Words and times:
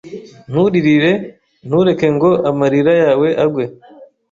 Nturirire 0.49 1.11
Ntureke 1.67 2.07
ngo 2.15 2.29
amarira 2.49 2.93
yawe 3.03 3.27
agwe! 3.43 3.63